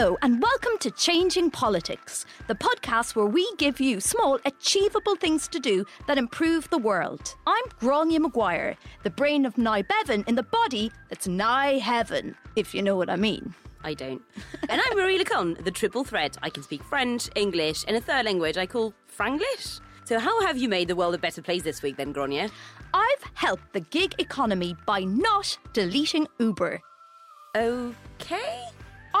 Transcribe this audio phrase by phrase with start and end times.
[0.00, 5.46] Hello, and welcome to Changing Politics, the podcast where we give you small, achievable things
[5.48, 7.34] to do that improve the world.
[7.46, 12.74] I'm Gráinne Maguire, the brain of Nye Bevan in the body that's nigh heaven, if
[12.74, 13.54] you know what I mean.
[13.84, 14.22] I don't.
[14.70, 16.38] and I'm Marie Le Conte, the triple threat.
[16.42, 19.82] I can speak French, English, and a third language I call Franglish.
[20.04, 22.48] So, how have you made the world a better place this week, then, Grania?
[22.94, 26.80] I've helped the gig economy by not deleting Uber.
[27.54, 28.70] Okay.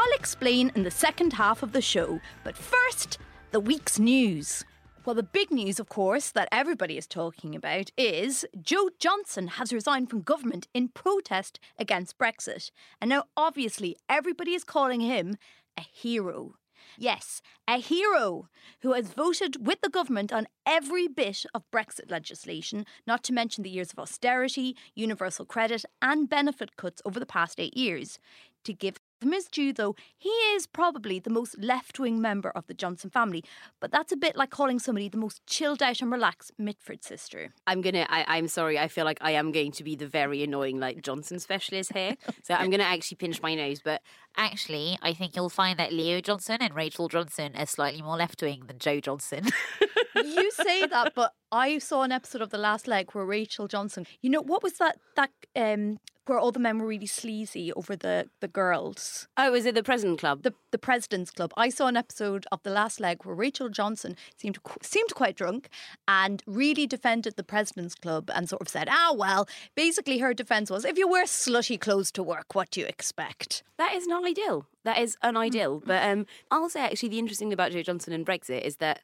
[0.00, 3.18] I'll explain in the second half of the show, but first,
[3.50, 4.64] the week's news.
[5.04, 9.74] Well, the big news, of course, that everybody is talking about is Jo Johnson has
[9.74, 12.70] resigned from government in protest against Brexit.
[12.98, 15.36] And now, obviously, everybody is calling him
[15.76, 16.54] a hero.
[16.96, 18.48] Yes, a hero
[18.80, 23.64] who has voted with the government on every bit of Brexit legislation, not to mention
[23.64, 28.18] the years of austerity, universal credit, and benefit cuts over the past eight years.
[28.64, 32.66] To give him his due, though, he is probably the most left wing member of
[32.66, 33.44] the Johnson family,
[33.80, 37.52] but that's a bit like calling somebody the most chilled out and relaxed Mitford sister.
[37.66, 38.06] I'm gonna.
[38.08, 38.78] I, I'm sorry.
[38.78, 42.16] I feel like I am going to be the very annoying like Johnson specialist here.
[42.42, 43.80] So I'm gonna actually pinch my nose.
[43.84, 44.02] But
[44.36, 48.40] Actually, I think you'll find that Leo Johnson and Rachel Johnson are slightly more left
[48.40, 49.48] wing than Jo Johnson.
[50.16, 54.06] you say that, but I saw an episode of The Last Leg where Rachel Johnson,
[54.22, 55.98] you know, what was that that um
[56.30, 59.26] where all the men were really sleazy over the the girls?
[59.36, 60.42] oh, is it the President Club?
[60.44, 61.52] The the President's Club.
[61.56, 65.68] I saw an episode of The Last Leg where Rachel Johnson seemed seemed quite drunk
[66.06, 70.70] and really defended the President's Club and sort of said, "Ah, well." Basically, her defense
[70.70, 74.24] was, "If you wear slutty clothes to work, what do you expect?" That is not
[74.24, 74.66] ideal.
[74.84, 75.82] That is unideal.
[75.84, 79.00] But um, I'll say actually the interesting thing about Jo Johnson and Brexit is that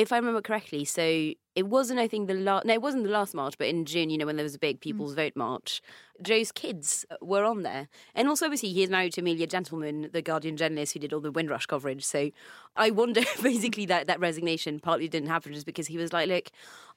[0.00, 3.10] if I remember correctly, so it wasn't I think the last no, it wasn't the
[3.10, 4.80] last march, but in June, you know, when there was a big mm.
[4.80, 5.82] People's Vote march,
[6.22, 10.08] Jo's kids uh, were on there, and also obviously he is married to Amelia Gentleman,
[10.10, 12.02] the Guardian journalist who did all the Windrush coverage.
[12.02, 12.30] So
[12.76, 16.48] I wonder basically that that resignation partly didn't happen just because he was like, look,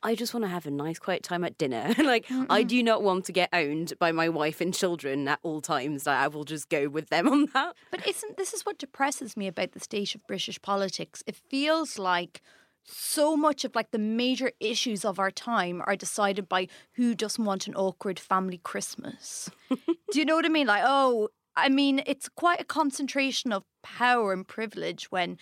[0.01, 1.93] I just want to have a nice quiet time at dinner.
[2.01, 5.59] like I do not want to get owned by my wife and children at all
[5.59, 6.05] times.
[6.05, 7.75] Like, I will just go with them on that.
[7.91, 11.21] But isn't this is what depresses me about the state of British politics?
[11.27, 12.41] It feels like
[12.85, 17.45] so much of like the major issues of our time are decided by who doesn't
[17.45, 19.49] want an awkward family Christmas.
[19.69, 20.67] Do you know what I mean?
[20.67, 25.37] Like, oh, I mean, it's quite a concentration of power and privilege when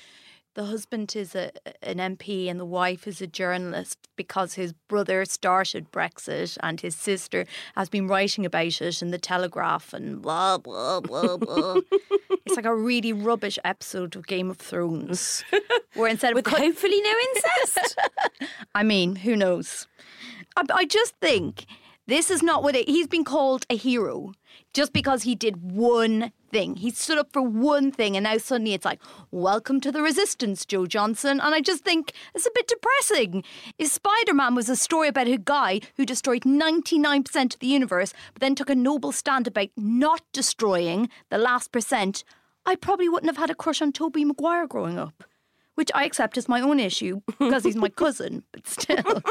[0.53, 1.51] the husband is a,
[1.81, 6.95] an MP and the wife is a journalist because his brother started Brexit and his
[6.95, 11.75] sister has been writing about it in the Telegraph and blah blah blah blah.
[12.45, 15.43] it's like a really rubbish episode of Game of Thrones,
[15.95, 17.97] where instead of With hopefully no incest.
[18.75, 19.87] I mean, who knows?
[20.55, 21.65] I, I just think
[22.07, 24.33] this is not what it, he's been called a hero
[24.73, 26.75] just because he did one thing.
[26.75, 29.01] He stood up for one thing, and now suddenly it's like,
[29.31, 31.39] welcome to the resistance, Jo Johnson.
[31.39, 33.43] And I just think it's a bit depressing.
[33.77, 38.13] If Spider Man was a story about a guy who destroyed 99% of the universe,
[38.33, 42.23] but then took a noble stand about not destroying the last percent,
[42.65, 45.23] I probably wouldn't have had a crush on Tobey Maguire growing up.
[45.75, 49.23] Which I accept as my own issue because he's my cousin, but still.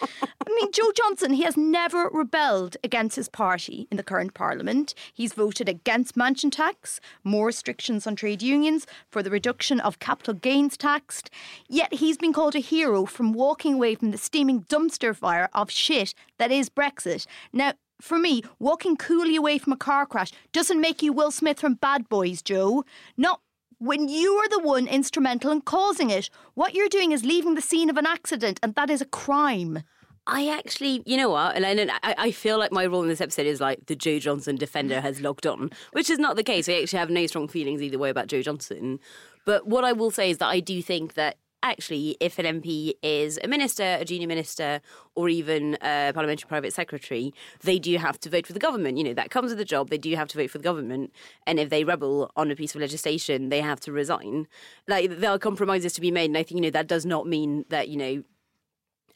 [0.00, 4.94] I mean, Jo Johnson, he has never rebelled against his party in the current parliament.
[5.12, 10.34] He's voted against mansion tax, more restrictions on trade unions, for the reduction of capital
[10.34, 11.22] gains tax.
[11.68, 15.70] Yet he's been called a hero from walking away from the steaming dumpster fire of
[15.70, 17.26] shit that is Brexit.
[17.52, 21.60] Now, for me, walking coolly away from a car crash doesn't make you Will Smith
[21.60, 22.84] from Bad Boys, Jo.
[23.16, 23.40] Not
[23.78, 26.30] when you are the one instrumental in causing it.
[26.54, 29.82] What you're doing is leaving the scene of an accident, and that is a crime.
[30.26, 33.46] I actually, you know what, I, I, I feel like my role in this episode
[33.46, 36.68] is like the Jo Johnson defender has logged on, which is not the case.
[36.68, 39.00] I actually have no strong feelings either way about Jo Johnson.
[39.46, 42.94] But what I will say is that I do think that actually, if an MP
[43.02, 44.80] is a minister, a junior minister,
[45.14, 48.98] or even a parliamentary private secretary, they do have to vote for the government.
[48.98, 49.90] You know, that comes with the job.
[49.90, 51.12] They do have to vote for the government.
[51.46, 54.46] And if they rebel on a piece of legislation, they have to resign.
[54.86, 56.30] Like, there are compromises to be made.
[56.30, 58.22] And I think, you know, that does not mean that, you know,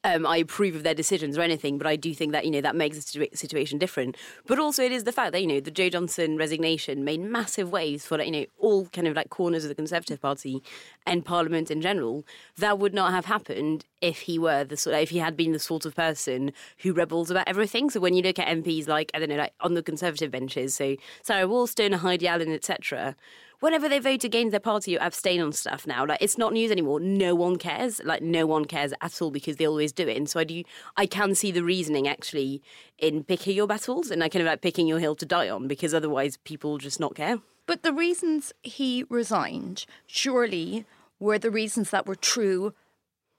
[0.04, 2.60] um, I approve of their decisions or anything, but I do think that you know
[2.60, 4.16] that makes the situa- situation different.
[4.46, 7.70] But also, it is the fact that you know the Jo Johnson resignation made massive
[7.70, 10.62] waves for like, you know all kind of like corners of the Conservative Party
[11.06, 12.25] and Parliament in general.
[12.56, 15.58] That would not have happened if he were the sort, if he had been the
[15.58, 17.88] sort of person who rebels about everything.
[17.88, 20.75] So when you look at MPs like I don't know, like on the Conservative benches,
[20.75, 23.14] so Sarah Wollaston, Heidi Allen, etc
[23.62, 26.70] whenever they vote against their party you abstain on stuff now, like it's not news
[26.70, 26.98] anymore.
[27.00, 28.00] No one cares.
[28.04, 30.16] Like no one cares at all because they always do it.
[30.16, 30.64] And so I do
[30.96, 32.60] I can see the reasoning actually
[32.98, 35.68] in picking your battles and I kind of like picking your hill to die on
[35.68, 37.38] because otherwise people just not care.
[37.66, 40.84] But the reasons he resigned surely
[41.20, 42.74] were the reasons that were true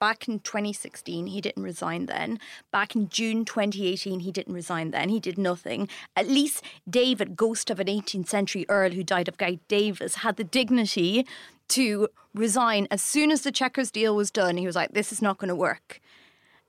[0.03, 2.37] back in 2016 he didn't resign then.
[2.73, 5.07] Back in june 2018 he didn't resign then.
[5.07, 5.87] He did nothing.
[6.17, 10.35] At least david ghost of an 18th century earl who died of gout davis had
[10.35, 11.25] the dignity
[11.69, 12.85] to resign.
[12.91, 15.47] As soon as the Chequers deal was done he was like this is not going
[15.47, 16.01] to work.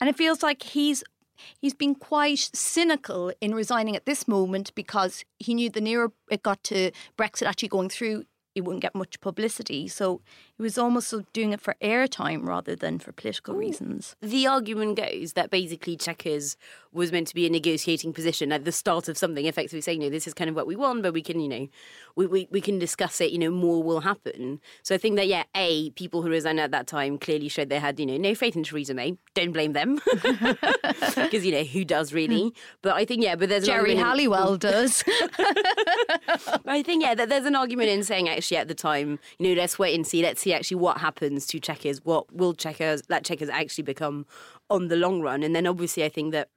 [0.00, 1.02] And it feels like he's
[1.60, 6.44] he's been quite cynical in resigning at this moment because he knew the nearer it
[6.44, 9.88] got to brexit actually going through he wouldn't get much publicity.
[9.88, 10.20] So
[10.56, 14.14] he was almost doing it for airtime rather than for political reasons.
[14.20, 16.56] The argument goes that basically Chequers
[16.94, 20.06] was meant to be a negotiating position at the start of something, effectively saying, you
[20.08, 21.68] know, this is kind of what we want, but we can, you know,
[22.14, 24.60] we, we, we can discuss it, you know, more will happen.
[24.82, 27.80] So I think that, yeah, A, people who resigned at that time clearly showed they
[27.80, 29.18] had, you know, no faith in Theresa May.
[29.34, 30.00] Don't blame them.
[31.14, 32.52] Because, you know, who does really?
[32.82, 35.02] But I think, yeah, but there's Geri Halliwell does.
[36.66, 39.60] I think, yeah, that there's an argument in saying actually at the time, you know,
[39.60, 40.22] let's wait and see.
[40.22, 42.04] Let's see actually what happens to Chequers.
[42.04, 44.26] What will Chequers, that Chequers actually become
[44.70, 45.42] on the long run?
[45.42, 46.48] And then obviously I think that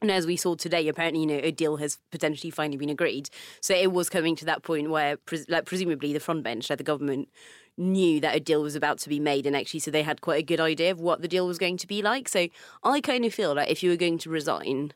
[0.00, 3.30] and as we saw today, apparently, you know, a deal has potentially finally been agreed.
[3.60, 6.78] So it was coming to that point where, pres- like, presumably the front bench, like
[6.78, 7.28] the government,
[7.76, 10.40] knew that a deal was about to be made, and actually, so they had quite
[10.40, 12.28] a good idea of what the deal was going to be like.
[12.28, 12.48] So
[12.82, 14.92] I kind of feel like if you were going to resign,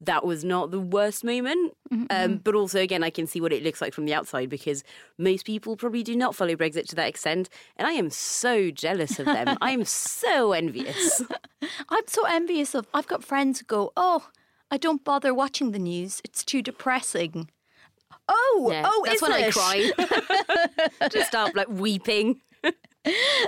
[0.00, 1.74] that was not the worst moment.
[1.92, 2.06] Mm-hmm.
[2.10, 4.84] Um, but also, again, I can see what it looks like from the outside because
[5.18, 7.48] most people probably do not follow Brexit to that extent.
[7.76, 9.56] And I am so jealous of them.
[9.60, 11.22] I am so envious.
[11.88, 12.86] I'm so envious of.
[12.94, 14.28] I've got friends who go, "Oh,
[14.70, 16.20] I don't bother watching the news.
[16.24, 17.50] It's too depressing."
[18.28, 19.90] Oh, Yeah, oh, that's when I cry.
[21.10, 22.40] Just start like weeping.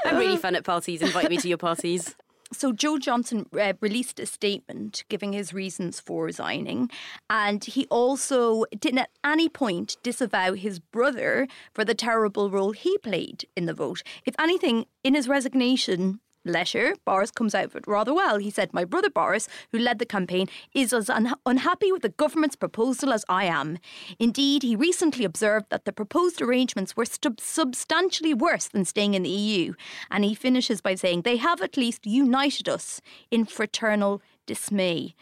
[0.06, 1.02] I'm really fun at parties.
[1.02, 2.14] Invite me to your parties.
[2.52, 6.91] So Jo Johnson uh, released a statement giving his reasons for resigning,
[7.29, 12.99] and he also didn't at any point disavow his brother for the terrible role he
[12.99, 14.02] played in the vote.
[14.25, 18.39] If anything, in his resignation letter, Boris comes out of it rather well.
[18.39, 22.09] He said, My brother Boris, who led the campaign, is as un- unhappy with the
[22.09, 23.79] government's proposal as I am.
[24.19, 29.23] Indeed, he recently observed that the proposed arrangements were stub- substantially worse than staying in
[29.23, 29.75] the EU.
[30.11, 33.01] And he finishes by saying, They have at least united us
[33.31, 35.15] in fraternal dismay.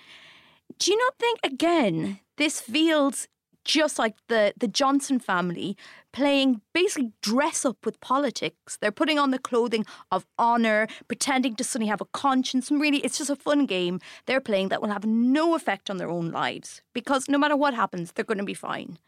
[0.78, 3.26] Do you not think, again, this feels
[3.68, 5.76] just like the, the Johnson family
[6.14, 8.78] playing basically dress up with politics.
[8.80, 12.98] They're putting on the clothing of honour, pretending to suddenly have a conscience, and really
[13.00, 16.30] it's just a fun game they're playing that will have no effect on their own
[16.30, 18.98] lives because no matter what happens, they're going to be fine.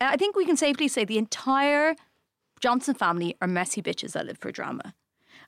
[0.00, 1.94] Uh, I think we can safely say the entire
[2.60, 4.94] Johnson family are messy bitches that live for drama.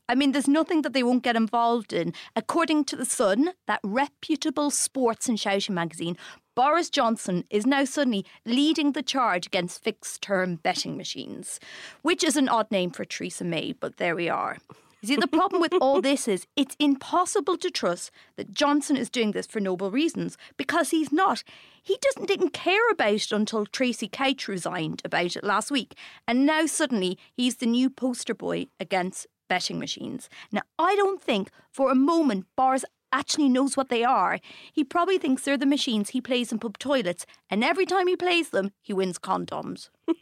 [0.06, 2.12] I mean, there's nothing that they won't get involved in.
[2.36, 6.18] According to The Sun, that reputable sports and shouting magazine,
[6.54, 11.58] Boris Johnson is now suddenly leading the charge against fixed term betting machines,
[12.02, 14.58] which is an odd name for Theresa May, but there we are.
[15.02, 19.32] See, the problem with all this is it's impossible to trust that Johnson is doing
[19.32, 21.42] this for noble reasons because he's not.
[21.82, 25.94] He doesn't didn't care about it until Tracey Crouch resigned about it last week,
[26.26, 30.30] and now suddenly he's the new poster boy against betting machines.
[30.50, 32.84] Now, I don't think for a moment Boris
[33.14, 34.38] actually knows what they are.
[34.72, 38.16] He probably thinks they're the machines he plays in pub toilets, and every time he
[38.16, 39.88] plays them, he wins condoms.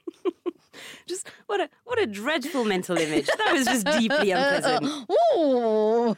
[1.06, 3.26] Just what a what a dreadful mental image.
[3.26, 4.84] That was just deeply unpleasant.
[5.36, 6.16] Ooh.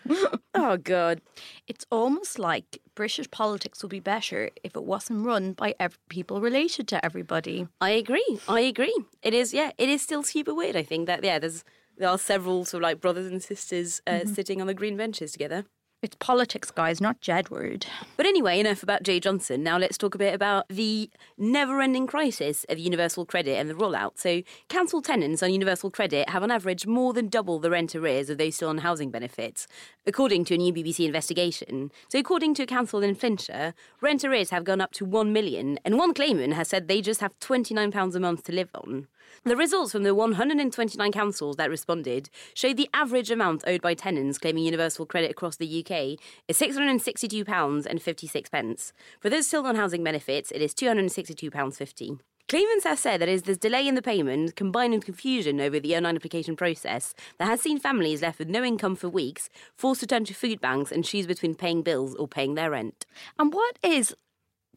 [0.55, 1.21] Oh god.
[1.67, 6.41] It's almost like British politics would be better if it wasn't run by ev- people
[6.41, 7.67] related to everybody.
[7.81, 8.39] I agree.
[8.49, 8.97] I agree.
[9.23, 11.65] It is yeah, it is still super weird, I think that yeah, there's
[11.97, 15.33] there are several sort of like brothers and sisters uh, sitting on the green benches
[15.33, 15.65] together.
[16.05, 17.87] It's politics, guys, not Jedward.
[18.19, 19.63] But anyway, enough about Jay Johnson.
[19.63, 21.09] Now let's talk a bit about the
[21.39, 24.19] never ending crisis of universal credit and the rollout.
[24.19, 28.29] So, council tenants on universal credit have on average more than double the rent arrears
[28.29, 29.67] of those still on housing benefits,
[30.07, 31.91] according to a new BBC investigation.
[32.11, 35.79] So, according to a council in Flintshire, rent arrears have gone up to 1 million,
[35.87, 39.09] and one claimant has said they just have £29 a month to live on.
[39.45, 44.39] The results from the 129 councils that responded showed the average amount owed by tenants
[44.39, 48.93] claiming universal credit across the UK is £662.56.
[49.21, 52.21] For those still on housing benefits, it is £262.50.
[52.47, 55.81] Claimants have said that it is this delay in the payment, combined with confusion over
[55.81, 60.01] the online application process, that has seen families left with no income for weeks, forced
[60.01, 63.07] to turn to food banks and choose between paying bills or paying their rent.
[63.39, 64.15] And what is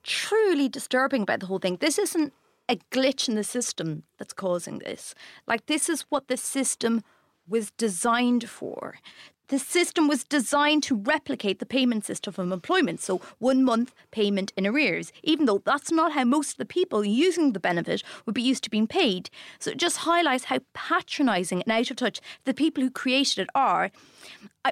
[0.01, 2.31] truly disturbing about the whole thing, this isn't
[2.69, 5.15] a glitch in the system that's causing this.
[5.47, 7.01] Like, this is what the system
[7.47, 8.95] was designed for.
[9.49, 14.51] The system was designed to replicate the payment system of employment, so one month payment
[14.57, 18.35] in arrears, even though that's not how most of the people using the benefit would
[18.35, 19.29] be used to being paid.
[19.59, 23.49] So it just highlights how patronising and out of touch the people who created it
[23.55, 23.89] are.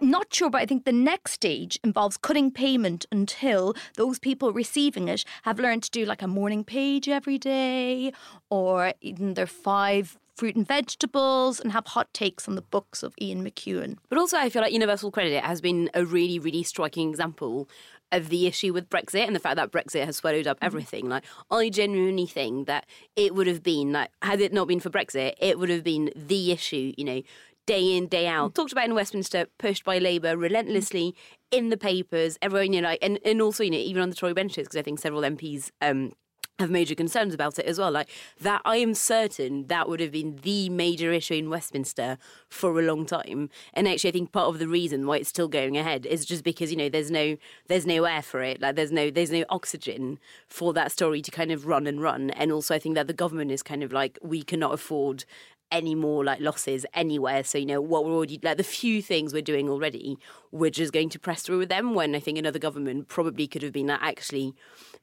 [0.01, 4.51] I'm not sure, but I think the next stage involves cutting payment until those people
[4.51, 8.11] receiving it have learned to do like a morning page every day
[8.49, 13.13] or even their five fruit and vegetables and have hot takes on the books of
[13.21, 13.97] Ian McEwan.
[14.09, 17.69] But also, I feel like universal credit has been a really, really striking example
[18.11, 20.65] of the issue with Brexit and the fact that Brexit has swallowed up mm-hmm.
[20.65, 21.09] everything.
[21.09, 22.85] Like, I genuinely think that
[23.15, 26.11] it would have been like, had it not been for Brexit, it would have been
[26.15, 26.93] the issue.
[26.97, 27.21] You know,
[27.65, 28.55] day in, day out.
[28.55, 31.15] Talked about in Westminster, pushed by Labour relentlessly
[31.51, 32.37] in the papers.
[32.41, 34.81] Everyone, you know, and, and also, you know, even on the Tory benches, because I
[34.81, 36.13] think several MPs um,
[36.59, 37.91] have major concerns about it as well.
[37.91, 42.17] Like that, I am certain that would have been the major issue in Westminster
[42.49, 43.49] for a long time.
[43.73, 46.43] And actually, I think part of the reason why it's still going ahead is just
[46.43, 47.35] because you know there's no
[47.67, 48.61] there's no air for it.
[48.61, 50.17] Like there's no there's no oxygen
[50.47, 52.29] for that story to kind of run and run.
[52.31, 55.25] And also, I think that the government is kind of like we cannot afford
[55.71, 57.43] any more like losses anywhere.
[57.43, 60.17] So, you know, what we're already like the few things we're doing already,
[60.51, 63.61] we're just going to press through with them when I think another government probably could
[63.61, 64.53] have been like, actually,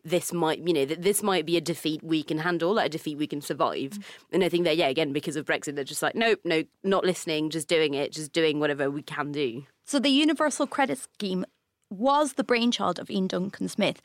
[0.04, 2.90] this might, you know, that this might be a defeat we can handle, like a
[2.90, 3.90] defeat we can survive.
[3.90, 4.02] Mm.
[4.32, 7.04] And I think that, yeah, again, because of Brexit, they're just like, nope, no, not
[7.04, 9.64] listening, just doing it, just doing whatever we can do.
[9.84, 11.44] So the Universal Credit Scheme
[11.92, 14.00] was the brainchild of Iain Duncan Smith.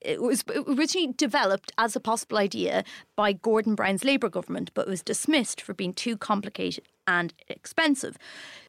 [0.00, 2.84] It was originally developed as a possible idea
[3.16, 8.16] by Gordon Brown's Labour government, but it was dismissed for being too complicated and expensive.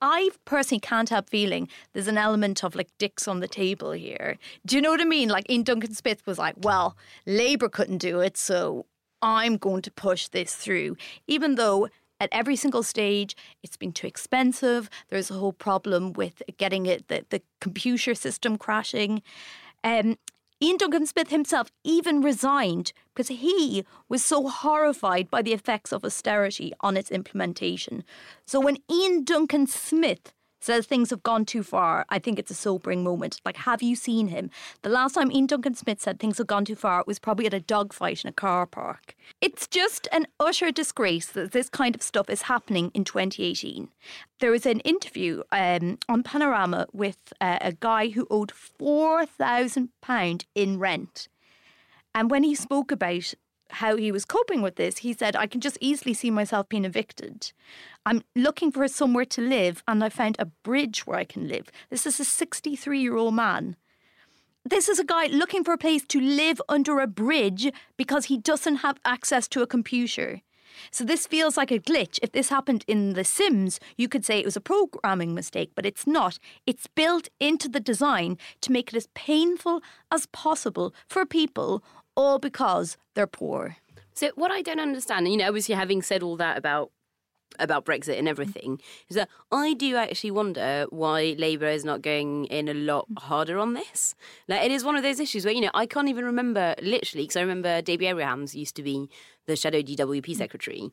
[0.02, 4.38] I personally can't help feeling there's an element of like dicks on the table here.
[4.66, 5.30] Do you know what I mean?
[5.30, 8.86] Like Iain Duncan Smith was like, well, Labour couldn't do it, so
[9.22, 10.98] I'm going to push this through,
[11.28, 11.90] even though
[12.22, 13.36] at every single stage.
[13.64, 14.90] It's been too expensive.
[15.10, 19.24] There's a whole problem with getting it, the, the computer system crashing.
[19.84, 20.18] Um,
[20.64, 26.06] Iain Duncan Smith himself even resigned because he was so horrified by the effects of
[26.06, 28.04] austerity on its implementation.
[28.46, 30.32] So when Iain Duncan Smith
[30.64, 33.42] says things have gone too far, I think it's a sobering moment.
[33.46, 34.50] Like, have you seen him?
[34.82, 37.46] The last time Iain Duncan Smith said things have gone too far it was probably
[37.46, 39.16] at a dogfight in a car park.
[39.40, 43.90] It's just an utter disgrace that this kind of stuff is happening in 2018.
[44.40, 50.80] There was an interview um, on Panorama with uh, a guy who owed £4,000 in
[50.80, 51.28] rent.
[52.14, 53.34] And when he spoke about
[53.72, 56.86] how he was coping with this, he said, I can just easily see myself being
[56.86, 57.52] evicted.
[58.06, 61.70] I'm looking for somewhere to live, and I found a bridge where I can live.
[61.90, 63.76] This is a 63 year old man.
[64.64, 68.38] This is a guy looking for a place to live under a bridge because he
[68.38, 70.42] doesn't have access to a computer.
[70.92, 72.20] So this feels like a glitch.
[72.22, 75.86] If this happened in The Sims, you could say it was a programming mistake, but
[75.86, 76.40] it's not.
[76.66, 81.84] It's built into the design to make it as painful as possible for people
[82.16, 83.78] all because they're poor.
[84.14, 86.92] So what I don't understand, you know, obviously having said all that about
[87.60, 92.46] about Brexit and everything is that I do actually wonder why Labour is not going
[92.46, 94.16] in a lot harder on this.
[94.48, 97.24] Like it is one of those issues where you know I can't even remember literally
[97.24, 99.10] because I remember Debbie Abrahams used to be
[99.48, 100.92] the shadow DWP secretary,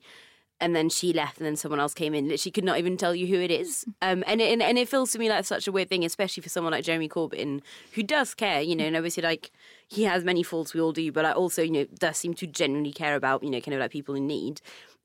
[0.60, 2.36] and then she left, and then someone else came in.
[2.36, 3.84] She could not even tell you who it is.
[4.00, 6.40] Um, and, it, and and it feels to me like such a weird thing, especially
[6.40, 7.60] for someone like Jeremy Corbyn,
[7.92, 9.50] who does care, you know, and obviously like
[9.88, 12.46] he has many faults, we all do, but I also, you know, does seem to
[12.46, 14.60] genuinely care about, you know, kind of like people in need.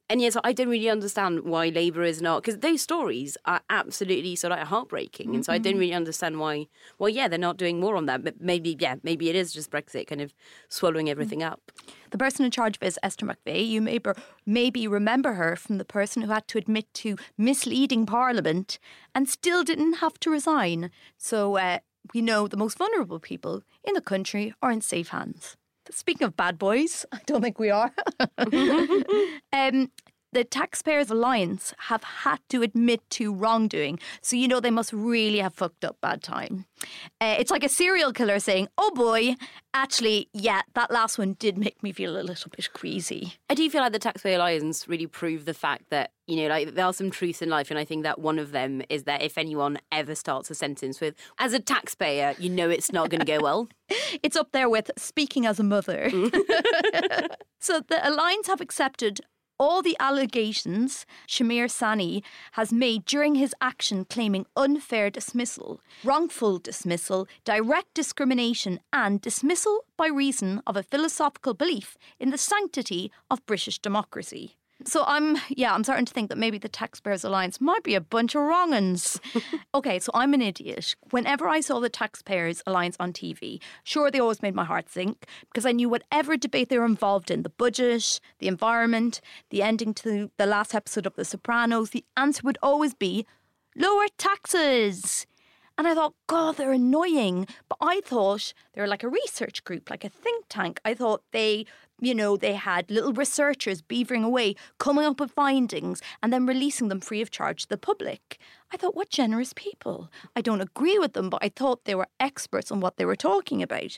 [0.10, 4.36] And yes, I don't really understand why Labour is not because those stories are absolutely
[4.36, 5.36] sort of like heartbreaking, mm-hmm.
[5.36, 5.80] and so I don't mm-hmm.
[5.80, 6.68] really understand why.
[7.00, 9.72] Well, yeah, they're not doing more on that, but maybe yeah, maybe it is just
[9.72, 10.34] Brexit kind of
[10.68, 11.54] swallowing everything mm-hmm.
[11.54, 11.72] up.
[12.12, 13.68] The person in charge of it is Esther McVey.
[13.68, 14.00] You may
[14.46, 18.80] maybe remember her from the person who had to admit to misleading Parliament
[19.16, 20.92] and still didn't have to resign.
[21.18, 21.58] So.
[21.58, 21.80] Uh,
[22.14, 25.56] we know the most vulnerable people in the country are in safe hands.
[25.92, 27.92] Speaking of bad boys, I don't think we are.
[28.38, 29.92] um,
[30.34, 34.00] the Taxpayers Alliance have had to admit to wrongdoing.
[34.22, 36.66] So, you know, they must really have fucked up bad time.
[37.22, 39.36] Uh, it's like a serial killer saying, oh boy,
[39.74, 43.36] actually, yeah, that last one did make me feel a little bit queasy.
[43.50, 46.76] I do feel like the Taxpayer Alliance really proved the fact that, you know, like
[46.76, 47.70] there are some truths in life.
[47.70, 51.00] And I think that one of them is that if anyone ever starts a sentence
[51.00, 53.70] with, as a taxpayer, you know it's not going to go well.
[54.22, 56.10] It's up there with speaking as a mother.
[57.60, 59.22] so the Alliance have accepted
[59.60, 67.28] all the allegations Shahmir Sanni has made during his action claiming unfair dismissal, wrongful dismissal,
[67.46, 73.80] direct discrimination, and dismissal by reason of a philosophical belief in the sanctity of British
[73.80, 74.58] democracy.
[74.86, 78.02] So I'm, yeah, I'm starting to think that maybe the Taxpayers Alliance might be a
[78.02, 79.20] bunch of wrong uns.
[79.76, 80.96] okay, so I'm an idiot.
[81.12, 85.26] Whenever I saw the Taxpayers Alliance on TV, sure, they always made my heart sink
[85.50, 89.94] because I knew whatever debate they were involved in the budget, the environment, the ending
[89.96, 93.26] to the last episode of The Sopranos the answer would always be
[93.76, 95.26] lower taxes.
[95.78, 97.48] And I thought, God, they're annoying.
[97.68, 100.80] But I thought they were like a research group, like a think tank.
[100.86, 101.66] I thought they,
[102.00, 106.90] you know, they had little researchers beavering away, coming up with findings and then releasing
[106.90, 108.38] them free of charge to the public.
[108.72, 110.12] I thought, what generous people.
[110.36, 113.16] I don't agree with them, but I thought they were experts on what they were
[113.16, 113.98] talking about.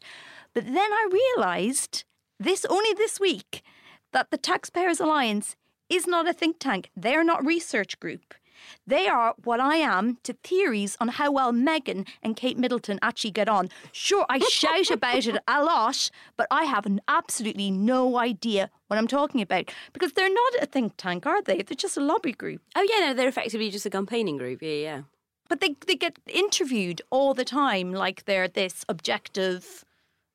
[0.53, 2.05] But then I realised
[2.39, 3.61] this only this week
[4.13, 5.55] that the Taxpayers Alliance
[5.89, 6.89] is not a think tank.
[6.95, 8.33] They're not research group.
[8.87, 13.31] They are what I am to theories on how well Meghan and Kate Middleton actually
[13.31, 13.69] get on.
[13.91, 19.07] Sure, I shout about it a lot, but I have absolutely no idea what I'm
[19.07, 21.61] talking about because they're not a think tank, are they?
[21.61, 22.61] They're just a lobby group.
[22.75, 24.61] Oh, yeah, no, they're effectively just a campaigning group.
[24.61, 25.01] Yeah, yeah.
[25.47, 29.85] But they, they get interviewed all the time like they're this objective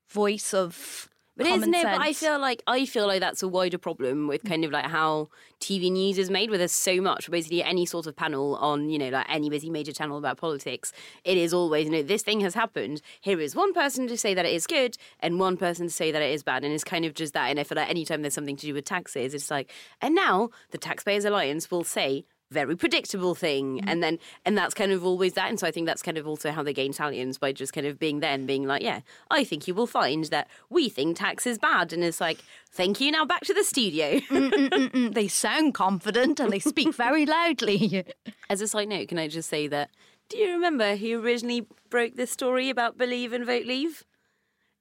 [0.08, 1.82] voice of But isn't it?
[1.82, 1.98] sense.
[1.98, 4.86] But I feel like I feel like that's a wider problem with kind of like
[4.86, 5.28] how
[5.60, 7.30] TV news is made, where there's so much.
[7.30, 10.92] Basically, any sort of panel on you know like any busy major channel about politics,
[11.24, 13.00] it is always you know this thing has happened.
[13.20, 16.10] Here is one person to say that it is good, and one person to say
[16.12, 17.48] that it is bad, and it's kind of just that.
[17.48, 20.50] And I feel like anytime there's something to do with taxes, it's like, and now
[20.70, 23.78] the Taxpayers Alliance will say very predictable thing.
[23.78, 23.88] Mm-hmm.
[23.88, 25.48] And then and that's kind of always that.
[25.48, 27.86] And so i think that's kind of also how they gain salience by just kind
[27.86, 31.16] of being there and being like yeah i think you will find that we think
[31.16, 31.92] tax is bad.
[31.92, 32.38] And it's like
[32.70, 34.20] thank you now back to the studio.
[34.20, 35.14] Mm, mm, mm, mm.
[35.18, 38.04] they sound confident and they speak very loudly.
[38.48, 39.90] as a side note can i just say that
[40.28, 44.04] do you remember who originally broke this story about BeLeave and vote leave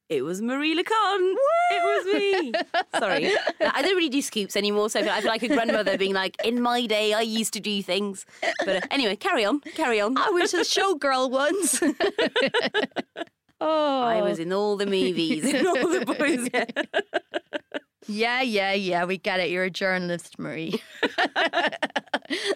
[0.09, 1.37] it was Marie Le Conte.
[1.71, 2.53] It was me.
[2.99, 3.31] Sorry.
[3.61, 6.15] I don't really do scoops anymore, so I feel, I feel like a grandmother being
[6.15, 8.25] like, in my day, I used to do things.
[8.65, 10.17] But uh, anyway, carry on, carry on.
[10.17, 11.83] I was a showgirl once.
[13.61, 16.49] oh, I was in all the movies, in all the boys.
[18.07, 19.05] Yeah, yeah, yeah.
[19.05, 19.51] We get it.
[19.51, 20.81] You're a journalist, Marie.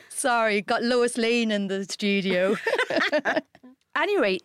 [0.10, 2.56] Sorry, got Lois Lane in the studio.
[3.96, 4.39] anyway,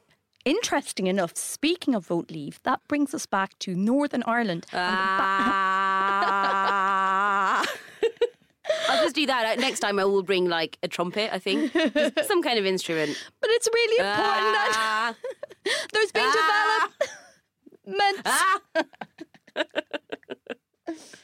[0.48, 4.66] interesting enough, speaking of vote leave, that brings us back to Northern Ireland.
[6.32, 7.64] Ah.
[8.88, 9.56] I'll just do that.
[9.58, 11.72] Uh, Next time I will bring like a trumpet, I think.
[11.72, 13.16] Just Some kind of instrument.
[13.40, 15.14] But it's really important that Ah.
[15.92, 16.88] there's been Ah.
[17.86, 18.22] developments.
[18.26, 18.60] Ah.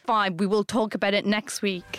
[0.07, 1.99] Fine, we will talk about it next week.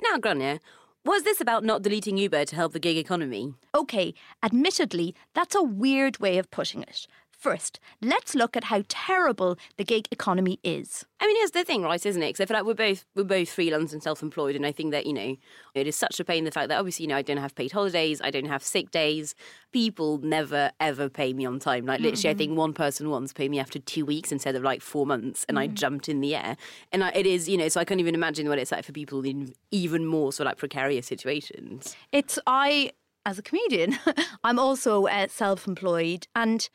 [0.00, 0.60] Now, Gráinne,
[1.04, 3.54] was this about not deleting Uber to help the gig economy?
[3.74, 7.06] Okay, admittedly, that's a weird way of putting it.
[7.42, 11.04] First, let's look at how terrible the gig economy is.
[11.20, 12.04] I mean, here's the thing, right?
[12.04, 12.28] Isn't it?
[12.28, 15.06] Because I feel like we're both we're both freelance and self-employed, and I think that
[15.06, 15.36] you know
[15.74, 17.72] it is such a pain the fact that obviously you know I don't have paid
[17.72, 19.34] holidays, I don't have sick days.
[19.72, 21.86] People never ever pay me on time.
[21.86, 24.80] Like literally, I think one person once paid me after two weeks instead of like
[24.80, 26.56] four months, and I jumped in the air.
[26.92, 28.92] And I, it is you know, so I can't even imagine what it's like for
[28.92, 31.96] people in even more sort of like precarious situations.
[32.12, 32.92] It's I
[33.24, 33.96] as a comedian,
[34.44, 36.68] I'm also uh, self-employed and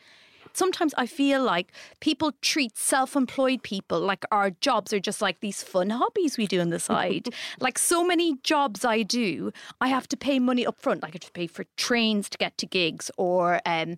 [0.57, 5.63] sometimes I feel like people treat self-employed people like our jobs are just like these
[5.63, 7.29] fun hobbies we do on the side.
[7.59, 11.03] like so many jobs I do, I have to pay money up front.
[11.03, 13.97] Like I have to pay for trains to get to gigs or um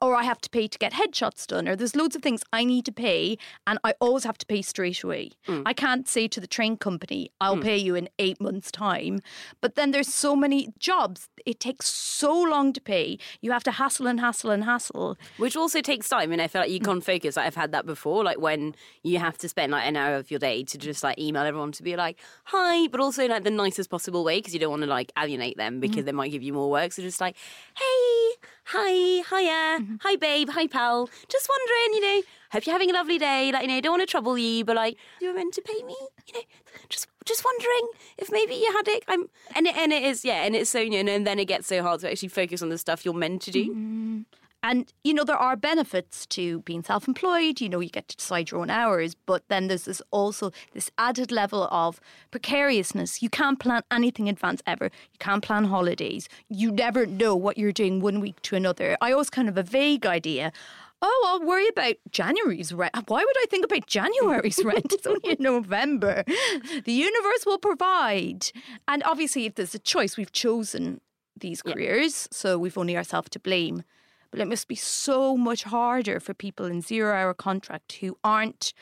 [0.00, 2.64] or I have to pay to get headshots done, or there's loads of things I
[2.64, 3.36] need to pay,
[3.66, 5.30] and I always have to pay straight away.
[5.46, 5.62] Mm.
[5.66, 7.62] I can't say to the train company, I'll mm.
[7.62, 9.20] pay you in eight months' time.
[9.60, 13.18] But then there's so many jobs, it takes so long to pay.
[13.40, 15.18] You have to hassle and hassle and hassle.
[15.36, 17.36] Which also takes time, and I feel like you can't focus.
[17.36, 20.30] Like I've had that before, like when you have to spend like an hour of
[20.30, 23.50] your day to just like email everyone to be like, "Hi," but also like the
[23.50, 26.06] nicest possible way because you don't want to like alienate them because mm.
[26.06, 26.92] they might give you more work.
[26.92, 27.36] So just like,
[27.76, 28.30] "Hey,
[28.72, 29.96] hi, hiya, mm-hmm.
[30.00, 31.08] hi, babe, hi, pal.
[31.28, 33.50] Just wondering, you know, hope you're having a lovely day.
[33.52, 35.96] Like, you know, don't want to trouble you, but like, you're meant to pay me.
[36.26, 36.40] You know,
[36.88, 39.04] just just wondering if maybe you had it.
[39.08, 41.46] I'm and it, and it is yeah, and it's so you know, and then it
[41.46, 43.70] gets so hard to actually focus on the stuff you're meant to do.
[43.70, 44.20] Mm-hmm.
[44.62, 47.60] And, you know, there are benefits to being self employed.
[47.60, 50.90] You know, you get to decide your own hours, but then there's this also this
[50.98, 53.22] added level of precariousness.
[53.22, 54.86] You can't plan anything in advance ever.
[54.86, 56.28] You can't plan holidays.
[56.48, 58.96] You never know what you're doing one week to another.
[59.00, 60.52] I always kind of have a vague idea.
[61.02, 62.92] Oh, I'll worry about January's rent.
[63.06, 64.92] Why would I think about January's rent?
[64.92, 66.24] It's only in November.
[66.26, 68.50] The universe will provide.
[68.86, 71.00] And obviously, if there's a choice, we've chosen
[71.38, 73.82] these careers, so we've only ourselves to blame.
[74.30, 78.72] But it must be so much harder for people in zero hour contract who aren't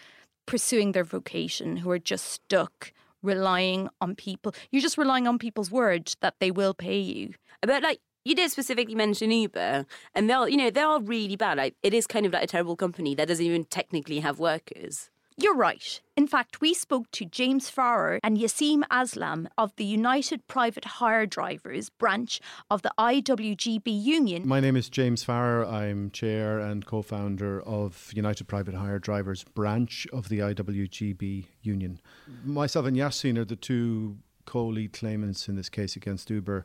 [0.47, 4.55] pursuing their vocation, who are just stuck relying on people.
[4.71, 7.35] You're just relying on people's word that they will pay you.
[7.63, 11.59] But like you did specifically mention Uber, and they're you know they are really bad.
[11.59, 15.11] Like it is kind of like a terrible company that doesn't even technically have workers.
[15.41, 16.01] You're right.
[16.17, 21.27] In fact, we spoke to James Farrer and Yaseen Aslam of the United Private Hire
[21.27, 24.49] Drivers branch of the IWGB Union.
[24.49, 25.65] My name is James Farrer.
[25.65, 32.01] I'm chair and co founder of United Private Hire Drivers branch of the IWGB Union.
[32.45, 36.65] Myself and Yaseen are the two co lead claimants in this case against Uber.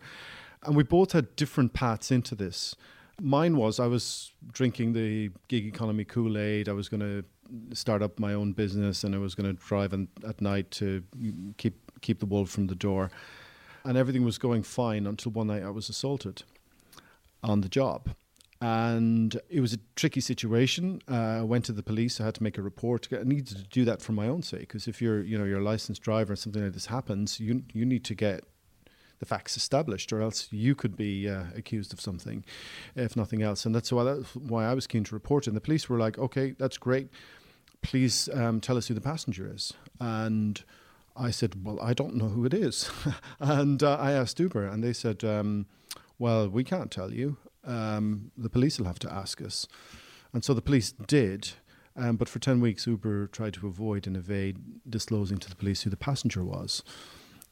[0.63, 2.75] And we both had different paths into this.
[3.21, 6.67] Mine was I was drinking the gig economy Kool Aid.
[6.67, 7.23] I was going to
[7.75, 11.03] start up my own business and I was going to drive at night to
[11.57, 13.11] keep keep the wolf from the door.
[13.85, 16.43] And everything was going fine until one night I was assaulted
[17.43, 18.09] on the job.
[18.61, 21.01] And it was a tricky situation.
[21.11, 22.21] Uh, I went to the police.
[22.21, 23.09] I had to make a report.
[23.11, 25.59] I needed to do that for my own sake, because if you're, you know, you're
[25.59, 28.45] a licensed driver and something like this happens, you you need to get
[29.23, 32.43] the facts established, or else you could be uh, accused of something,
[32.93, 33.65] if nothing else.
[33.65, 35.47] And that's why that's why I was keen to report.
[35.47, 37.07] And the police were like, "Okay, that's great.
[37.81, 40.61] Please um, tell us who the passenger is." And
[41.15, 42.91] I said, "Well, I don't know who it is."
[43.39, 45.67] and uh, I asked Uber, and they said, um,
[46.19, 47.37] "Well, we can't tell you.
[47.63, 49.67] Um, the police will have to ask us."
[50.33, 51.51] And so the police did.
[51.95, 54.57] Um, but for 10 weeks, Uber tried to avoid and evade
[54.89, 56.81] disclosing to the police who the passenger was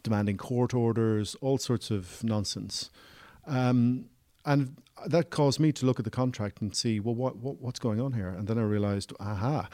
[0.03, 2.89] demanding court orders, all sorts of nonsense.
[3.45, 4.05] Um,
[4.45, 7.79] and that caused me to look at the contract and see, well, what, what what's
[7.79, 8.29] going on here?
[8.29, 9.69] And then I realized, aha,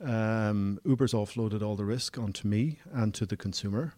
[0.00, 3.94] um, Uber's offloaded all the risk onto me and to the consumer.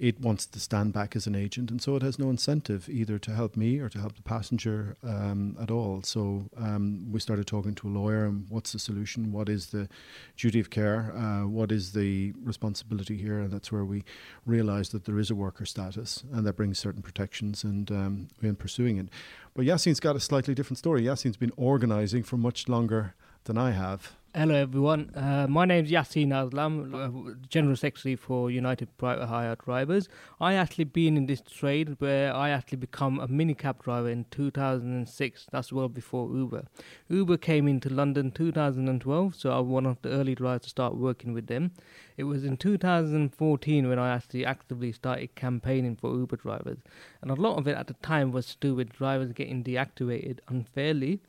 [0.00, 3.18] It wants to stand back as an agent, and so it has no incentive either
[3.18, 6.02] to help me or to help the passenger um, at all.
[6.02, 9.30] So um, we started talking to a lawyer, and what's the solution?
[9.30, 9.90] What is the
[10.38, 11.12] duty of care?
[11.14, 13.40] Uh, what is the responsibility here?
[13.40, 14.02] And that's where we
[14.46, 18.48] realised that there is a worker status, and that brings certain protections, and um, we're
[18.48, 19.08] in pursuing it.
[19.52, 21.02] But Yaseen's got a slightly different story.
[21.02, 24.16] Yaseen's been organising for much longer than I have.
[24.32, 25.10] Hello, everyone.
[25.16, 30.08] Uh, my name is Yaseen Aslam, uh, General Secretary for United Private Hire Drivers.
[30.40, 35.46] I actually been in this trade where I actually become a minicab driver in 2006.
[35.50, 36.66] That's well before Uber.
[37.08, 40.94] Uber came into London 2012, so I was one of the early drivers to start
[40.94, 41.72] working with them.
[42.16, 46.78] It was in 2014 when I actually actively started campaigning for Uber drivers,
[47.20, 50.38] and a lot of it at the time was to do with drivers getting deactivated
[50.46, 51.20] unfairly,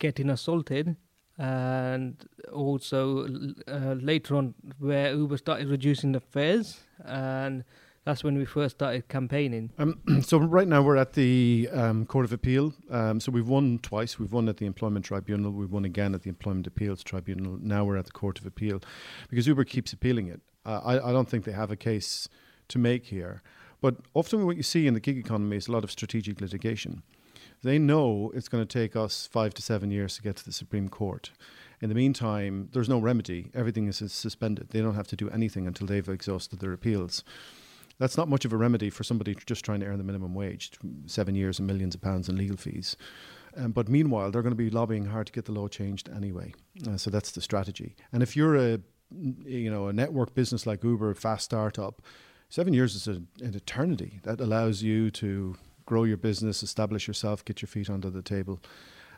[0.00, 0.96] getting assaulted,
[1.38, 3.26] and also
[3.66, 7.64] uh, later on where Uber started reducing the fares and
[8.04, 9.70] That's when we first started campaigning.
[9.78, 12.74] Um, so right now we're at the um, Court of Appeal.
[12.90, 14.18] Um, so we've won twice.
[14.18, 15.52] We've won at the Employment Tribunal.
[15.52, 17.58] We've won again at the Employment Appeals Tribunal.
[17.60, 18.80] Now we're at the Court of Appeal
[19.28, 20.40] because Uber keeps appealing it.
[20.66, 22.28] Uh, I, I don't think they have a case
[22.68, 23.42] to make here.
[23.80, 27.02] But often what you see in the gig economy is a lot of strategic litigation.
[27.62, 30.52] They know it's going to take us five to seven years to get to the
[30.52, 31.30] Supreme Court.
[31.80, 33.50] In the meantime, there's no remedy.
[33.54, 34.68] Everything is suspended.
[34.70, 37.24] They don't have to do anything until they've exhausted their appeals.
[37.98, 40.72] That's not much of a remedy for somebody just trying to earn the minimum wage,
[41.06, 42.96] seven years and millions of pounds in legal fees.
[43.56, 46.54] Um, but meanwhile, they're going to be lobbying hard to get the law changed anyway.
[46.88, 47.94] Uh, so that's the strategy.
[48.12, 48.80] And if you're a
[49.44, 52.00] you know a network business like Uber, fast startup,
[52.48, 54.20] seven years is a, an eternity.
[54.22, 58.60] That allows you to grow your business, establish yourself, get your feet under the table.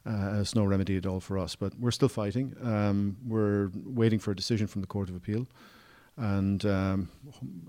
[0.07, 2.55] Uh, it's no remedy at all for us, but we're still fighting.
[2.63, 5.47] Um, we're waiting for a decision from the Court of Appeal,
[6.19, 7.09] and um,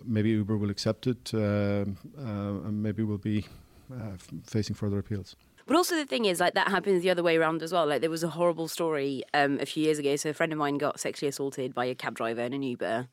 [0.03, 1.86] maybe Uber will accept it, uh, uh,
[2.17, 3.45] and maybe we'll be
[3.91, 5.38] uh, f- facing further appeals.
[5.65, 7.88] But also the thing is, like that happens the other way around as well.
[7.88, 10.15] Like there was a horrible story um, a few years ago.
[10.15, 13.08] So a friend of mine got sexually assaulted by a cab driver in an Uber,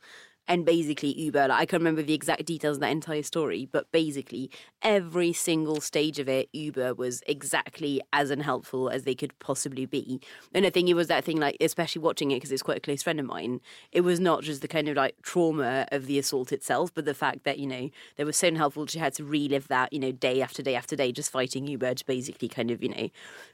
[0.48, 3.90] and basically Uber, like I can't remember the exact details of that entire story, but
[3.92, 4.50] basically
[4.82, 10.20] every single stage of it, Uber was exactly as unhelpful as they could possibly be.
[10.52, 12.80] And I think it was that thing, like especially watching it because it's quite a
[12.80, 13.60] close friend of mine.
[13.92, 17.14] It was not just the kind of like trauma of the assault itself, but the
[17.14, 18.86] fact that you know they were so unhelpful.
[18.86, 21.94] She had to relive that, you know, day after day after day, just fighting Uber
[21.94, 23.08] to basically kind of you know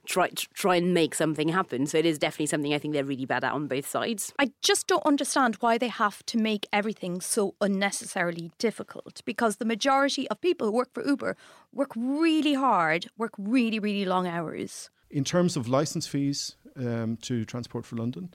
[0.07, 1.87] try try and make something happen.
[1.87, 4.33] So it is definitely something I think they're really bad at on both sides.
[4.39, 9.65] I just don't understand why they have to make everything so unnecessarily difficult because the
[9.65, 11.37] majority of people who work for Uber
[11.73, 14.89] work really hard, work really, really long hours.
[15.11, 18.33] In terms of license fees um, to Transport for London,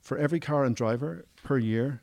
[0.00, 2.00] for every car and driver per year,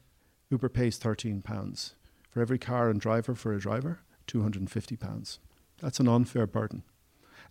[0.51, 1.93] Uber pays £13.
[2.29, 5.39] For every car and driver for a driver, £250.
[5.81, 6.83] That's an unfair burden.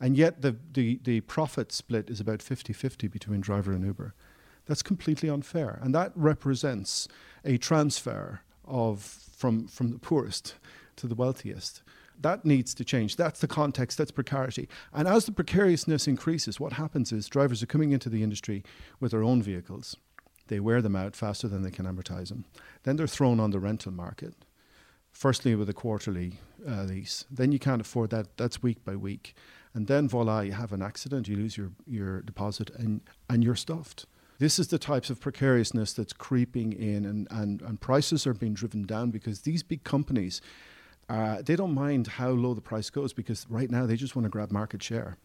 [0.00, 4.14] And yet the, the, the profit split is about 50 50 between driver and Uber.
[4.68, 5.80] That's completely unfair.
[5.82, 7.08] And that represents
[7.44, 10.54] a transfer of from, from the poorest
[10.96, 11.82] to the wealthiest.
[12.20, 13.16] That needs to change.
[13.16, 14.68] That's the context, that's precarity.
[14.92, 18.62] And as the precariousness increases, what happens is drivers are coming into the industry
[19.00, 19.96] with their own vehicles.
[20.48, 22.44] They wear them out faster than they can amortize them.
[22.82, 24.34] Then they're thrown on the rental market,
[25.12, 27.24] firstly with a quarterly uh, lease.
[27.30, 29.34] Then you can't afford that, that's week by week.
[29.72, 33.00] And then voila, you have an accident, you lose your, your deposit, and,
[33.30, 34.06] and you're stuffed.
[34.38, 38.54] This is the types of precariousness that's creeping in, and, and, and prices are being
[38.54, 40.40] driven down because these big companies,
[41.08, 44.26] uh, they don't mind how low the price goes because right now they just want
[44.26, 45.16] to grab market share.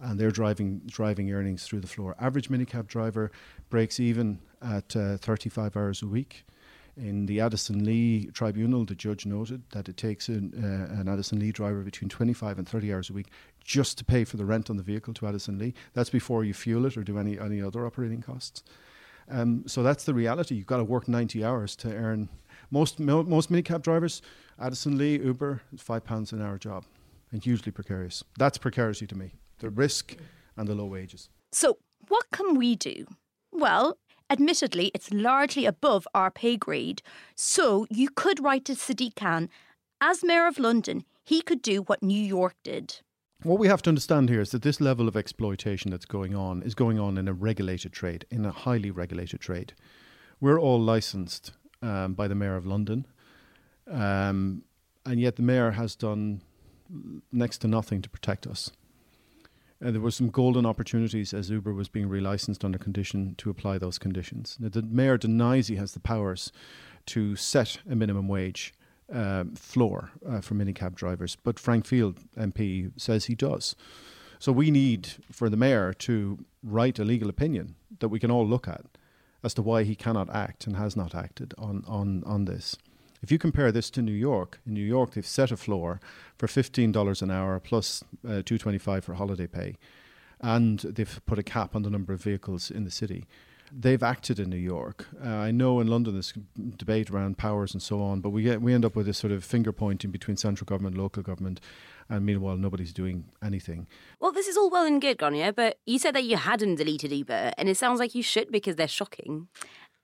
[0.00, 2.16] And they're driving driving earnings through the floor.
[2.18, 3.30] Average minicab driver
[3.70, 6.44] breaks even at uh, 35 hours a week.
[6.96, 11.40] In the Addison Lee tribunal, the judge noted that it takes an, uh, an Addison
[11.40, 13.28] Lee driver between 25 and 30 hours a week
[13.64, 15.74] just to pay for the rent on the vehicle to Addison Lee.
[15.94, 18.62] That's before you fuel it or do any, any other operating costs.
[19.28, 20.54] Um, so that's the reality.
[20.54, 22.28] You've got to work 90 hours to earn.
[22.70, 24.20] Most, mo- most minicab drivers,
[24.60, 26.84] Addison Lee, Uber, five pounds an hour job
[27.32, 28.22] and hugely precarious.
[28.38, 30.16] That's precarity to me the risk
[30.56, 31.28] and the low wages.
[31.52, 33.06] So, what can we do?
[33.52, 33.98] Well,
[34.28, 37.02] admittedly, it's largely above our pay grade.
[37.34, 39.48] So, you could write to Sadiq Khan.
[40.00, 43.00] As Mayor of London, he could do what New York did.
[43.44, 46.62] What we have to understand here is that this level of exploitation that's going on
[46.62, 49.74] is going on in a regulated trade, in a highly regulated trade.
[50.40, 51.52] We're all licensed
[51.82, 53.06] um, by the Mayor of London,
[53.86, 54.62] um,
[55.04, 56.40] and yet the Mayor has done
[57.30, 58.70] next to nothing to protect us.
[59.84, 63.76] Uh, there were some golden opportunities as Uber was being relicensed under condition to apply
[63.76, 64.56] those conditions.
[64.58, 66.50] Now, the mayor denies he has the powers
[67.06, 68.72] to set a minimum wage
[69.12, 73.76] uh, floor uh, for minicab drivers, but Frank Field MP says he does.
[74.38, 78.46] So we need for the mayor to write a legal opinion that we can all
[78.46, 78.84] look at
[79.42, 82.76] as to why he cannot act and has not acted on, on, on this.
[83.22, 85.98] If you compare this to New York, in New York they've set a floor
[86.36, 89.76] for fifteen dollars an hour plus uh, two twenty five for holiday pay,
[90.40, 93.24] and they've put a cap on the number of vehicles in the city.
[93.72, 95.08] They've acted in New York.
[95.24, 96.32] Uh, I know in London there's
[96.76, 99.32] debate around powers and so on, but we get we end up with this sort
[99.32, 101.60] of finger pointing between central government, local government,
[102.08, 103.86] and meanwhile nobody's doing anything.
[104.20, 107.10] Well, this is all well and good, Gráinne, but you said that you hadn't deleted
[107.12, 109.48] Uber, and it sounds like you should because they're shocking.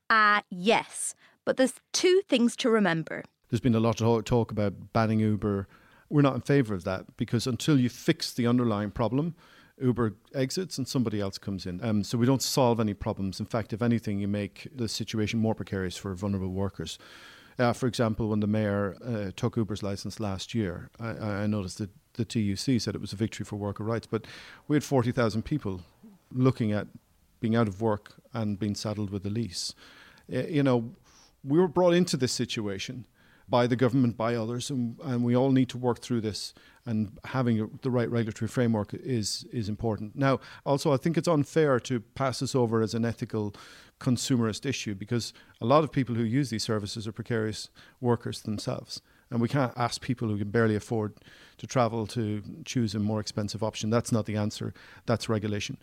[0.09, 1.15] Uh, yes.
[1.45, 3.23] But there's two things to remember.
[3.49, 5.67] There's been a lot of talk about banning Uber.
[6.09, 9.35] We're not in favour of that because until you fix the underlying problem,
[9.81, 11.83] Uber exits and somebody else comes in.
[11.83, 13.39] Um, so we don't solve any problems.
[13.39, 16.97] In fact, if anything, you make the situation more precarious for vulnerable workers.
[17.59, 21.77] Uh, for example, when the mayor uh, took Uber's license last year, I, I noticed
[21.79, 24.25] that the TUC said it was a victory for worker rights, but
[24.67, 25.81] we had 40,000 people
[26.31, 26.87] looking at
[27.39, 29.73] being out of work and being saddled with a lease.
[30.33, 30.91] Uh, you know,
[31.43, 33.05] we were brought into this situation
[33.49, 36.53] by the government, by others, and, and we all need to work through this.
[36.85, 40.15] And having the right regulatory framework is is important.
[40.15, 43.53] Now, also, I think it's unfair to pass this over as an ethical
[43.99, 49.01] consumerist issue because a lot of people who use these services are precarious workers themselves.
[49.29, 51.13] And we can't ask people who can barely afford
[51.57, 53.89] to travel to choose a more expensive option.
[53.89, 54.73] That's not the answer.
[55.05, 55.77] That's regulation.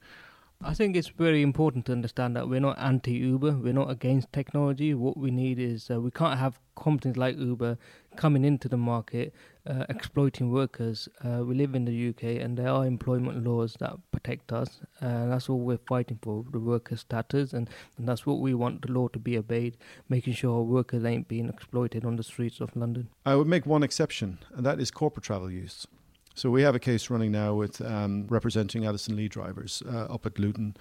[0.60, 4.32] I think it's very important to understand that we're not anti Uber, we're not against
[4.32, 4.92] technology.
[4.92, 7.78] What we need is uh, we can't have companies like Uber
[8.16, 9.32] coming into the market
[9.68, 11.08] uh, exploiting workers.
[11.24, 14.80] Uh, we live in the UK and there are employment laws that protect us.
[15.00, 18.82] and that's all we're fighting for the worker status, and, and that's what we want
[18.82, 19.76] the law to be obeyed,
[20.08, 23.08] making sure our workers ain't being exploited on the streets of London.
[23.24, 25.86] I would make one exception, and that is corporate travel use.
[26.38, 30.24] So we have a case running now with um, representing Addison Lee drivers uh, up
[30.24, 30.76] at Luton.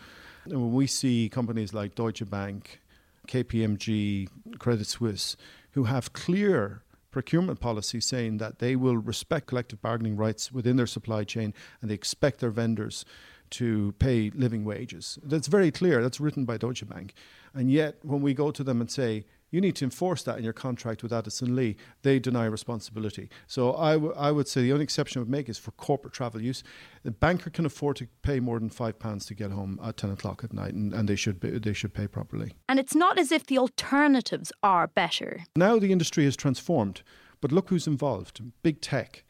[0.45, 2.79] And when we see companies like Deutsche Bank,
[3.27, 5.35] KPMG, Credit Suisse,
[5.71, 10.85] who have clear procurement policies saying that they will respect collective bargaining rights within their
[10.85, 13.03] supply chain and they expect their vendors
[13.49, 15.17] to pay living wages.
[15.23, 16.03] That's very clear.
[16.03, 17.15] That's written by Deutsche Bank.
[17.55, 20.43] And yet, when we go to them and say, you need to enforce that in
[20.43, 21.77] your contract with Addison Lee.
[22.01, 23.29] They deny responsibility.
[23.47, 26.13] So I, w- I would say the only exception I would make is for corporate
[26.13, 26.63] travel use.
[27.03, 30.11] The banker can afford to pay more than five pounds to get home at ten
[30.11, 32.53] o'clock at night, and, and they should be, they should pay properly.
[32.67, 35.43] And it's not as if the alternatives are better.
[35.55, 37.01] Now the industry has transformed,
[37.41, 39.23] but look who's involved: big tech,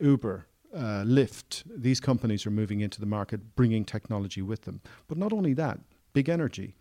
[0.00, 0.46] Uber.
[0.74, 4.80] Uh, Lyft, these companies are moving into the market, bringing technology with them.
[5.06, 5.78] But not only that,
[6.12, 6.74] big energy,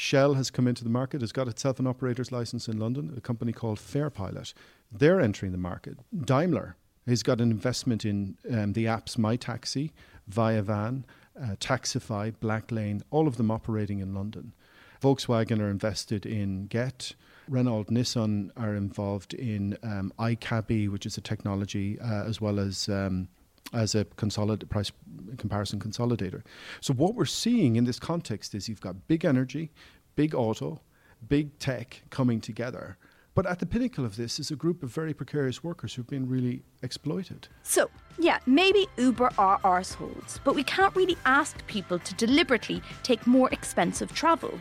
[0.00, 3.20] Shell has come into the market, has got itself an operator's license in London, a
[3.20, 4.54] company called Fairpilot.
[4.90, 5.98] They're entering the market.
[6.24, 9.90] Daimler has got an investment in um, the apps MyTaxi,
[10.30, 11.04] ViaVan,
[11.38, 14.54] uh, Taxify, Blacklane, all of them operating in London.
[15.02, 17.12] Volkswagen are invested in Gett.
[17.46, 22.88] Renault, Nissan are involved in um, iCabbi, which is a technology, uh, as well as
[22.88, 23.28] um,
[23.72, 24.92] as a consolid- price
[25.38, 26.42] comparison consolidator.
[26.80, 29.70] So what we're seeing in this context is you've got big energy,
[30.16, 30.80] big auto,
[31.28, 32.96] big tech coming together.
[33.34, 36.28] But at the pinnacle of this is a group of very precarious workers who've been
[36.28, 37.46] really exploited.
[37.62, 43.26] So, yeah, maybe Uber are arseholes, but we can't really ask people to deliberately take
[43.26, 44.60] more expensive travel.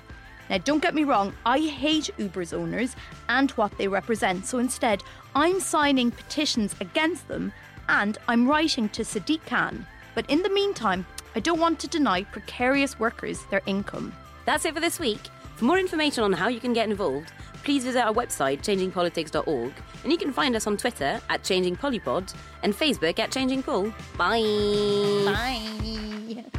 [0.50, 2.95] Now, don't get me wrong, I hate Uber's owners
[3.28, 5.04] and what they represent, so instead,
[5.36, 7.52] I'm signing petitions against them
[7.89, 9.86] and I'm writing to Sadiq Khan.
[10.15, 14.13] But in the meantime, I don't want to deny precarious workers their income.
[14.45, 15.19] That's it for this week.
[15.56, 17.32] For more information on how you can get involved,
[17.63, 19.73] please visit our website, changingpolitics.org,
[20.04, 23.93] and you can find us on Twitter at changingpolypod and Facebook at Changing Pol.
[24.17, 24.39] Bye.
[25.25, 26.45] Bye.